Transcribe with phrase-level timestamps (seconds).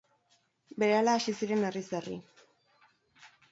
[0.83, 2.19] Berehala hasi ziren herriz herri.